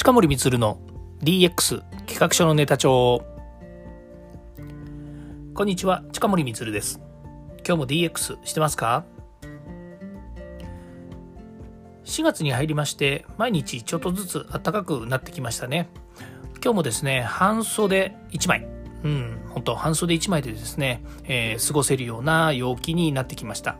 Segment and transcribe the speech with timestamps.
[0.00, 0.78] 近森光の
[1.22, 3.22] DX 企画書のネタ帳。
[5.52, 7.02] こんにちは近森光です。
[7.66, 9.04] 今日も DX してますか
[12.06, 15.90] ？4月に入りまして毎日ちょっとずつ暖かくなってきましたね。
[16.64, 18.66] 今日もですね半袖1枚。
[19.04, 23.76] うん本当半袖1枚でですね、えー、過ごせるような陽気になってきました。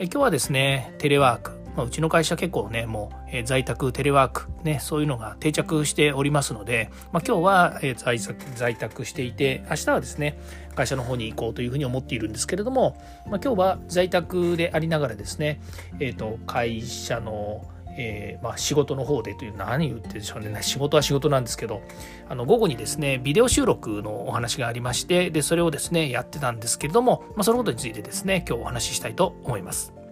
[0.00, 10.38] え今日はですねテレワークまあ、うちの会社結構ね、もう、えー、在宅、テレワーク、ね、そういうのが定着しておりますので、まあ、今日は、えー、在在宅していて、明日はですね、
[10.74, 12.96] 会社の方に行こうというふうに思っているんですけれども、
[13.26, 15.60] まあ、今日は在宅でありながらですね、
[16.00, 21.80] えっ、ー、と、会社の、えー、まあ、仕事の方でという何言ってるでしょうね 仕事は仕事なんですけど
[22.28, 30.03] あの午後にですねビデオ収録のお話がありましてでそれをですねやってたんですけれども、まあ、そのことについてですね今日お話ししたいと思います。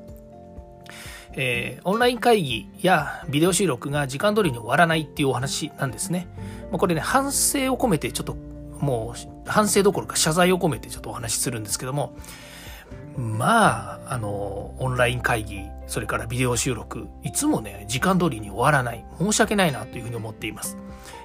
[1.35, 6.29] えー、オンライン会議やビデオ収録が時間通りに終わらないっていうお話なんですね。
[6.71, 8.37] まあ、これね、反省を込めてちょっと
[8.79, 12.17] もう反省どころか謝罪を込めてちょっとお話しするんですけども、
[13.17, 19.05] まあ、あの、オンライン会議、それからビデオ収録、いつもね、時間通りに終わらない。
[19.19, 20.77] 申し訳ないなというふうに思っています。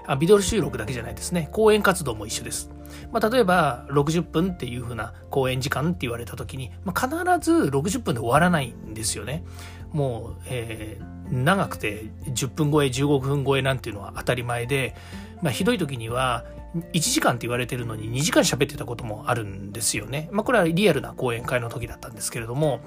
[0.05, 1.49] あビデオ収録だけじゃないですね。
[1.51, 2.69] 講演活動も一緒です。
[3.11, 9.43] まあ、例えば、60分っていうふうな講演時間って言われた時に、まあ、必ず60分で終わらないんですよね。
[9.91, 14.95] もう、えー、長くて10分超え15分超えなんていうのは当たり前で、
[15.41, 16.45] まあ、ひどい時には
[16.93, 20.29] 1時間って言われてるのに2時間喋ってたこともあるんですよね。
[20.31, 22.81] まあこれはリアルな講演会の時だったんですけれども、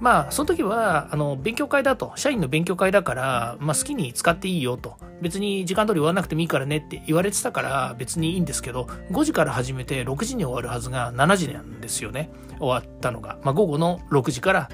[0.00, 12.30] まあその時はあの勉強会だと、社員の勉強会だから、まあ好きに使っていいよと、別に時間通り終わらなくてもいいからねって言われてたから別にいいんですけど、5時から始めて6時に終わるはずが7時なんですよね。
[12.58, 13.38] 終わったのが。
[13.42, 14.70] まあ午後の6時から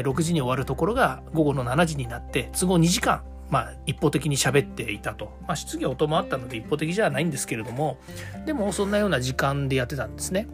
[0.00, 7.98] 6時に終わるところが午後の7時になって都合2時間まあ、一方的に喋っていたと、まあ、質疑応答もあったので一方的じゃないんですけれども
[8.46, 10.48] でもそんなような時間でやってたんですね。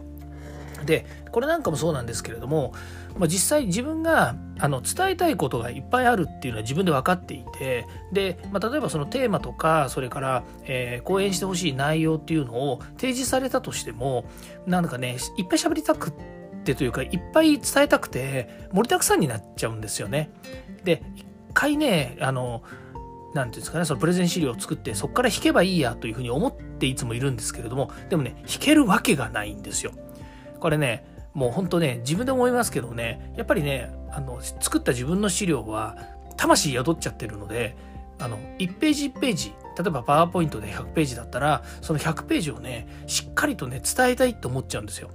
[0.84, 2.73] でこれなんかもそうなんですけれども、
[3.17, 14.25] まあ、実際自分があの伝えたいことがいっぱいあるっていうのは自分で分かっていてで、まあ、例えばそのテーマとかそれから、えー、講演してほしい内容っていうのを提示されたとしても
[14.67, 16.40] なんかねいっぱい喋りたくって
[16.75, 20.31] というかいっぱい伝えたくて盛りだくさんになっちゃうんですよね。
[20.84, 22.62] で一回ねあの
[23.32, 29.92] 何て言うんですかね、そのプレゼン資料を作って、そこから弾けばいいやというふうに思っていつもいるんですけれども、でもね、弾けるわけがないんですよ。
[30.58, 35.97] これね、もうほんとね、自分で思いますけどね、やっぱりね、あの、作った自分の資料は、
[36.37, 37.76] 魂宿っちゃってるので、
[38.19, 45.10] あの、1ページ1ページ、例えばパワーポイントで100ページだったら、その100ページをね、しっかりとね、伝えたいと思っちゃうんですよ。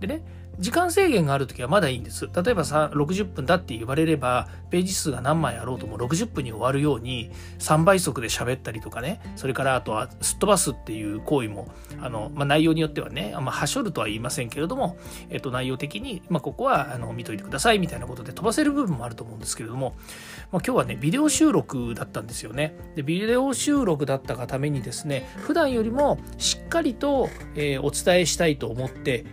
[0.00, 0.22] でね、
[0.58, 2.26] 時間制限がある時はまだいいんです。
[2.26, 11.68] 例えば、60分だって言われれば、ページ数が何枚あろうとも60分に終わるように、3倍速で喋ったりとかね、それからあとはすっ飛ばすっていう行為も、
[12.00, 14.96] あの、まあ、内容によってはね、まあ、はしょるとは言いませんけれども、
[15.28, 19.94] えっと、内容的に、まあ、ここは、あの、見といてくださいみたいなことで飛ばせる部分もあると思うんですけれども、
[20.52, 22.74] まあ、今日はね、ビデオ収録だったんですよね。
[22.94, 29.26] で、ビデオ収録だったがためにですね、普段よりもしっかりと、えー、お伝えしたいと思って、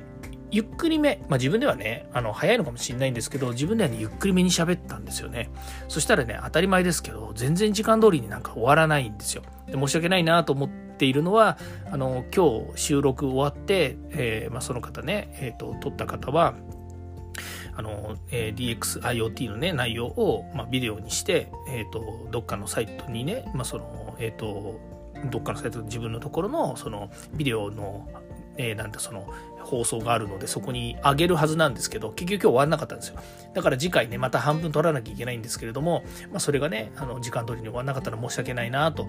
[0.54, 5.50] ゆっくりめ、まあ、自分ではね、あの、早いのかもしれないんですけど、自分ではね、ゆっくりめに喋ったんですよね。
[5.88, 9.42] そしたらね、当たり前ですけど、全然時間通りになんか終わらないんですよ。
[9.66, 11.58] で申し訳ないなと思っているのは、
[11.92, 16.54] あの、今日収録終わって、えー、まあ、その方ね、えっ、ー、と、撮った方は、
[17.76, 24.80] あの、えー、DXIoT のね、内容を、まあ、ビデオにして、えっ、ー、と、どっかのサイトにね、まあ、その、えっ、と、
[25.32, 28.08] どっかのサイト自分のところのそのビデオの
[28.58, 29.28] えー、なんだその
[29.64, 33.20] 放送があるのでそこに上げるはずなんですけど結局今日終わんなかったんですよ。
[33.54, 39.08] だから次回ねまた半分取らなきゃいけないんですけれども、まあ、それがねあの時間通りに終わんなかったら申し訳ないなと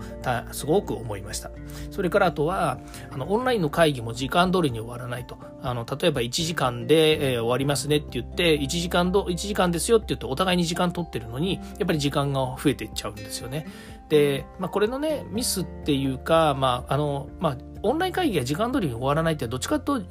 [0.52, 1.50] すごく思いました。
[1.90, 2.78] それからあとは
[3.10, 5.38] あのオンラインの会議も時間通りに終わらないと。
[5.62, 13.66] あの例えば1時間で、えー、終わりますねって言って1時間ど1時間ですよって言ってお互いに時間取ってるのにやっぱり時間が増えていっちゃうんですよね。
[14.10, 20.02] で、まあ、これのねミスっていうかまああのまあオンライン会議が時間通りに終わらないってどっちかと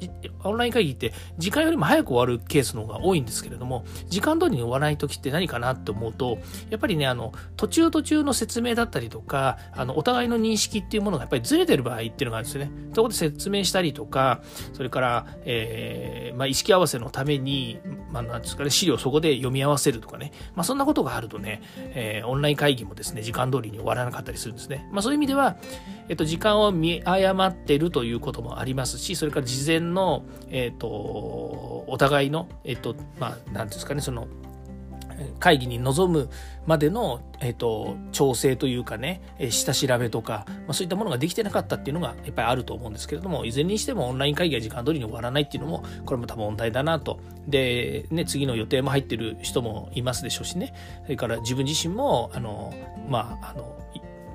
[0.44, 6.38] オンライン会議って時間よりも早く終わるケースの方が多いんですけれども時間通りに終わらない時って何かなって思うと
[6.70, 14.42] やっぱりねあの途中途中の説明だったりとかあのお互いの認識っていうものがやっぱりずれてる場合っていうのがあるんですよねそこで説明したりとか
[14.72, 17.80] それから、えーまあ、意識合わせのために、
[18.10, 25.56] まあ、なんですかね資料そこで読み合わせるとかね、まあ、そんなことがあるとね、えー、オンライン会議もですね時間通りに終わらなかったりするんですね、まあ、そういう意味では、
[26.08, 34.28] えっと、時間を見誤ってってるということもありますしそれから事前の、えーと、お互いの、えーとまあ、なんですかねその
[35.38, 36.28] 会議に臨む
[36.66, 47.20] までの、えっと、調整というかね、え下調べとか、まあ、そういったものができてなかったっていうのがやっぱりあると思うんですけれどもいずれにしてもオンライン会議が時間通りに終わらないっていうのもこれも多分問題だなと。
[47.46, 50.74] で、ね、次の予定も入ってる人もいますでしょうしね。
[51.04, 52.74] それから自分自身もあの
[53.08, 53.78] まああの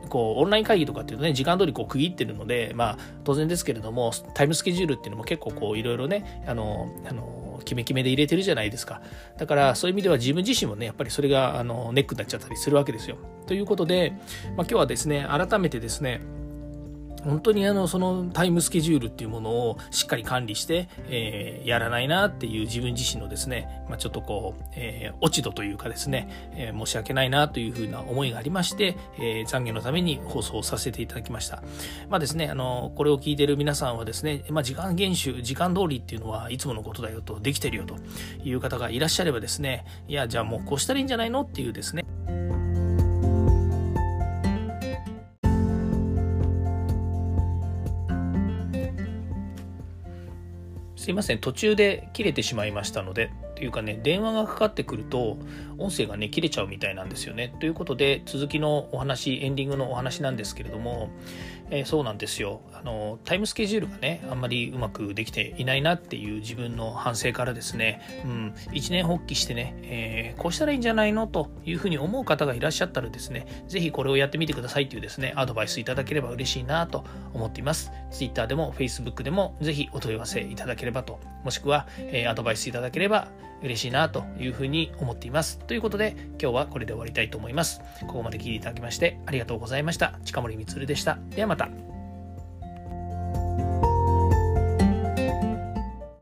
[0.10, 9.02] こうオンライン会議とかっていうとね時間通りこう区切ってるのでまあ当然ですけれどもタイムスケジュールっていうのも結構こういろいろねあのあのキメキメで入れてるじゃないですか。
[9.38, 13.18] だからそういう意味では自分自身もねやっぱりそれがあのネックになっちゃったりするわけですよ。
[13.48, 14.22] ということで、まあ、
[14.58, 16.22] 今日はですね改めてですね
[17.24, 31.63] 本当にあのそのタイムスケジュールっていうものをしっかり管理して、えー、やらないなっていう自分自身のですね、まあ、ちょっとこう、えー、落ち度というかですね、えー、申し訳ないなというふうな思いがありまして、えー、懺悔のために放送させていただきました。
[32.10, 37.95] まあですね、あの、これを聞いている皆さんはですね、まあ時間厳守、時間通りっていうのはいつものことだよと、できてるよと
[38.44, 42.06] いう方がいらっしゃればですね、いや、じゃあもうこうしたらいいんじゃないのっていうですね、
[51.00, 55.38] すいません、途中で切れてしまいましたので、というかね、電話がかかってくると、
[55.78, 57.54] 音声がね、切れちゃうみたいなんですよね。
[57.60, 61.10] ということで、続きのお話、エンディングのお話なんですけれども、
[61.72, 62.62] えー、そうなんですよ。
[62.74, 71.28] あのタイムスケジュールがねあんまりうまくできていないなっていう自分の反省からですね、うん、一年発起してね、えー、こうしたらいいんじゃないの？
[71.28, 77.92] というふうに思う方がいらっしゃったらですね是非これをやってみてくださいというですねアドバイスいただければ嬉しいなと思っています。
[78.10, 83.28] Twitter でも Facebook でも是非お問い合わせいただければともしくは、えー、アドバイスいただければ
[83.62, 85.60] 嬉しいなというふうに思っています。
[85.60, 87.82] ということで今日はこれで終わりたいと思います。
[88.02, 90.20] ここまで聞いていただきましてありがとうございました。
[90.26, 91.18] 近森光でした。
[91.32, 91.88] ではまた。